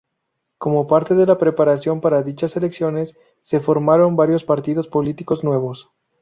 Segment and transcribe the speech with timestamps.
[0.57, 5.91] Como parte de la preparación para dichas elecciones, se formaron varios partidos políticos nuevos.